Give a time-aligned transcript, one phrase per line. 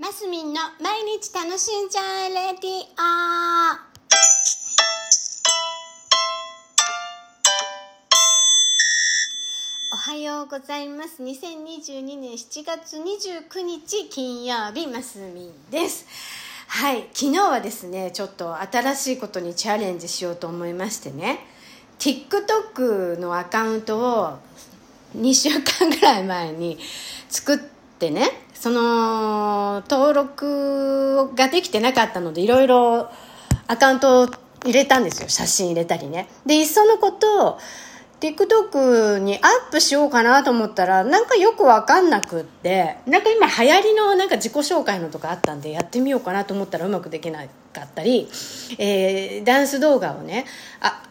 [0.00, 3.04] マスミンの毎日楽しんじゃえレディオ
[9.92, 11.22] おはようございます。
[11.22, 16.06] 2022年7月29日金曜日マスミンです。
[16.68, 21.40] はい昨日はですねちょっと新しいことにチャレンジしようと思いましてね。
[21.98, 24.38] TikTok のアカウントを
[25.14, 26.78] 2週間ぐらい前に
[27.28, 27.58] 作っ
[27.98, 33.10] てねその登録ができてなかったのでいろいろ
[33.66, 34.28] アカウントを
[34.66, 35.30] 入れたんですよ。
[35.30, 36.28] 写真入れたりね。
[36.44, 37.58] でいっそのこと
[38.20, 48.28] TikTok にアップしようかなと思ったらなんかよくわかんなくってなんか今流行りのなんか自己紹介のとかあったんでやってみようかなと思ったらうまくできなかったり、
[48.76, 50.44] えー、ダンス動画をね
[50.82, 51.02] あ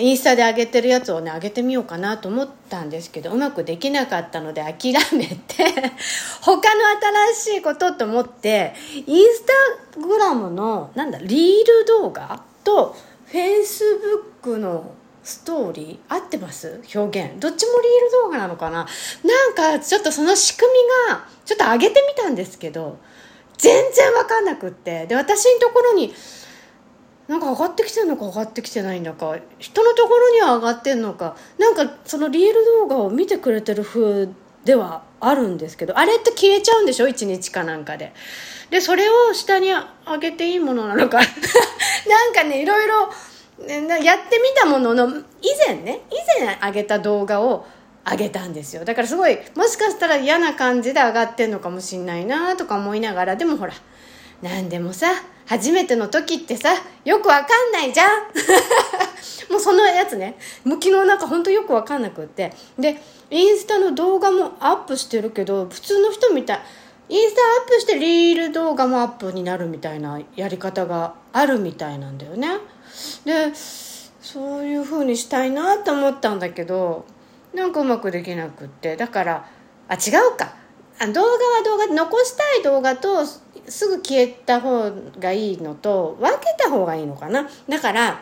[0.00, 5.64] インスタで上げてるやつをね上げてみようかなと思ったんですけどうまくできなかったので諦めて
[6.42, 6.88] 他の
[7.34, 8.74] 新しいことと思って
[9.06, 9.44] インス
[9.94, 12.94] タグラムのなんだリール動画と
[13.26, 14.92] フェイスブックの
[15.24, 16.82] ストーリー合ってます？
[16.94, 17.40] 表現。
[17.40, 18.86] どっちもリール動画なのかな？
[19.22, 20.68] なんかちょっとその仕組
[21.08, 22.98] みがちょっと上げてみたんですけど
[23.56, 25.06] 全然わかんなくって。
[25.06, 26.12] で私のところに
[27.28, 31.36] なんか上がってきてるのか上がってきてないんだか人のところには上がってんのか。
[31.58, 34.28] なんかそのリール動画を見てくれてる風
[34.64, 38.12] ではあるんですけどあれって消えちゃうんでしょ？1日かなんかで。
[38.70, 41.18] でそれを下に上げていいものなのか。
[42.08, 43.10] なんかねいろいろ
[43.68, 45.14] やってみたものの以
[45.66, 47.66] 前ね以前上げた動画を
[48.04, 48.84] 上げたんですよ。
[48.84, 53.72] だからすごいもしかしたら嫌な感じで上がってんのかもしんないなとか思いながらでもほら
[54.42, 55.06] 何でもさ
[55.46, 56.70] 初めての時ってさ
[57.04, 58.08] よくわかんないじゃん。
[59.50, 60.36] もうそのやつね。
[60.64, 62.52] もう昨日なんか本当よくわかんなくって。
[62.78, 66.60] でインスタの動画もアップしてるけど普通の人みたい
[67.08, 72.48] インスタアップしてリール動画もアップになるみたいなやり方があるみたいなんだよね。
[73.24, 77.04] でそういう風にしたいなと思ったんだけど
[77.52, 78.96] なんかうまくできなくって。
[78.96, 79.46] だから
[79.88, 80.54] あ違うか。
[80.98, 83.24] あ動画は動画残したい動画と
[83.72, 87.48] すぐ消えた方がいいのと分けた方がいいのかな。
[87.68, 88.20] だから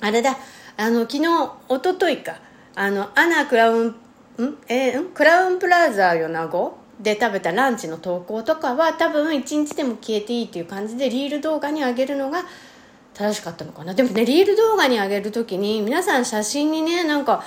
[0.00, 0.36] あれだ。
[0.76, 1.24] あの昨日
[1.68, 2.36] 一昨日か。
[2.74, 3.94] あのアナクラウンん？
[4.68, 12.44] えー、クラウンプラザ米子で食べたランチの投稿とかは多分一日でも消えていいっていう感じでリール動画に上げるのが
[13.14, 13.92] 正しかったのかな。
[13.94, 17.42] でもねリール動画に上げる時に皆さん写真にねなんか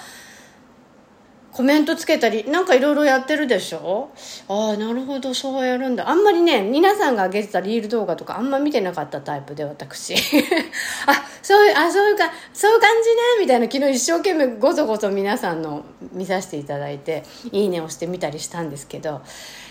[1.55, 4.09] コメントつけたりなんかいろいろやってるでしょ？
[4.49, 6.09] ああなるほどそうやるんだ。
[6.09, 10.15] あんまりね皆さんが上げてたリール動画とかあんま見てなかったタイプで私。
[11.07, 17.23] あそういうあそういうかそういう感じねみたいな昨日一生懸命ごそごそ皆さんの見させていただいて
[17.53, 19.21] いいねをしてみたりしたんですけど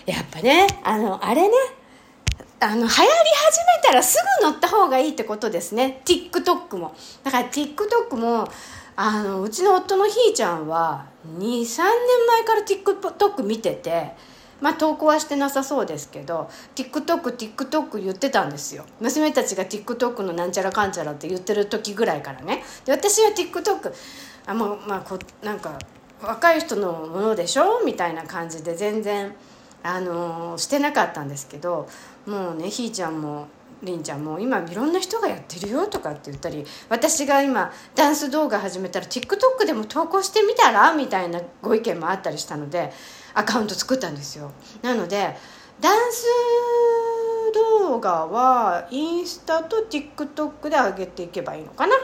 [0.07, 1.53] やっぱねあのあれね
[2.65, 6.01] あの流行り始めたらすぐ乗った方がいいってことですね。
[6.03, 6.95] TikTok も。
[7.23, 8.47] だから TikTok も
[8.95, 11.05] あのうちの夫のひーちゃんは
[11.37, 11.67] 23年
[12.27, 14.13] 前から TikTok 見てて
[14.61, 18.85] まあ投稿はしてなさそうですけど TikTokTikTok 言ってたんですよ。
[18.99, 22.63] 娘たちが TikTok のなんちゃらかんちゃらって言ってる時ぐらいからね。
[22.83, 23.93] で私は TikTok
[24.47, 25.77] あもうまあこなんか
[26.19, 27.83] 若い人のものでしょ？
[27.85, 29.35] みたいな感じで全然
[29.85, 31.87] あのしてなかったんですけど
[32.25, 33.47] もうねひーちゃんも
[33.83, 42.91] りんちゃんも今いろんな人がやってるよとかって言ったり私が今ダンス動画始めたら TikTok でも投稿してみたらみたいなご意見もあったりしたので
[43.35, 44.51] アカウント作ったんですよ。
[44.81, 45.35] なので
[45.79, 46.25] ダンス
[47.53, 51.95] 動画はインスタと TikTok で上げていけばいいのかな。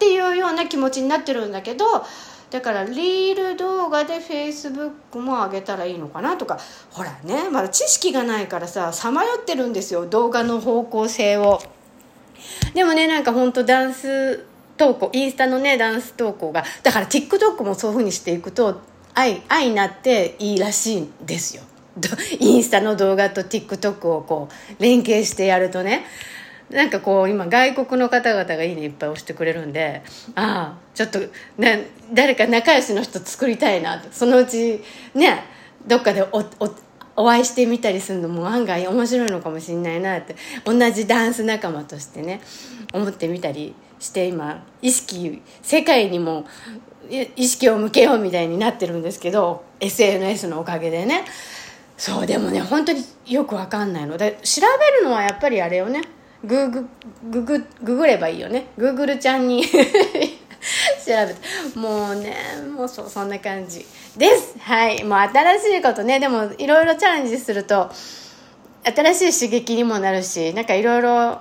[0.00, 1.84] っていうような気持ちになってるんだけど
[2.48, 6.58] だからリール動画でフェイスブックも上げたらいいのかなとか。
[6.90, 11.60] ほらねまだ知識がないからささまよってるんですよ動画の方向性を。
[12.74, 14.46] でもねなんかほんとダンス
[14.78, 16.64] 投稿インスタのねダンス投稿が。
[16.82, 18.80] だから TikTok もそういうふうにしていくと
[19.14, 21.62] 愛愛になっていいらしいんですよ。
[22.40, 26.06] インスタの動画と TikTok をこう連携してやるとね。
[26.70, 30.02] なんかこう今外国の方々がいいねいっぱい押してくれるんで
[30.34, 31.18] ああちょっと
[31.58, 31.76] な
[32.12, 34.80] 誰か仲良しの人作りたいなそのうち
[35.14, 35.44] ね
[35.86, 36.74] どっかでおお
[37.16, 40.36] お会いしてみたりするのも案外面白いのかもしれないなって。
[40.64, 42.40] 同じダンス仲間としてね
[42.94, 46.46] 思ってみたりして今意識世界にも
[47.36, 51.24] 意識を向けようみたいになってるんですけど SNS のおかげでね。
[51.96, 54.16] そうでもね本当によくわかんないの。
[54.16, 56.02] で調べるのはやっぱりあれよね。
[56.44, 56.88] グーグ
[57.30, 58.68] ググググればいいよね。
[58.78, 59.64] グーグルちゃんに。
[59.70, 59.76] 調
[61.06, 61.78] べて。
[61.78, 62.36] もうね
[62.76, 64.54] もうそそんな感じです。
[64.58, 65.04] はい。
[65.04, 66.20] もう新しいことね。
[66.20, 67.90] でもいろいろチャレンジすると
[68.84, 71.40] 新しい刺激にもなるしなんかいろいろ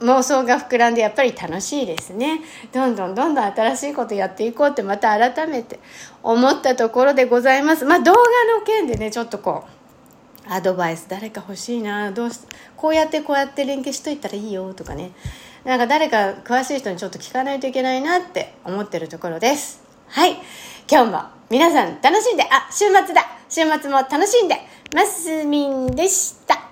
[0.00, 2.40] 妄想が膨らんでやっぱり楽しいですね。
[2.72, 5.78] どんどんどんどん新しいことやっていこうってまた改めて
[6.22, 7.84] 思ったところでございます。
[7.84, 8.20] まあ動画
[8.58, 9.83] の件でねちょっとこう
[10.48, 12.40] アドバイス誰か欲しいなどうし
[12.76, 15.12] こうやってこうやって連携しといたらいいよとかね。
[15.64, 19.82] なんか誰か詳しい人にちょっと聞かないといけないなって思ってるところです。
[20.08, 20.32] はい。
[20.90, 23.22] 今日も皆さん楽しんであ週末だ。
[23.48, 24.56] 週末も楽しんで
[24.94, 26.63] ますみんでした。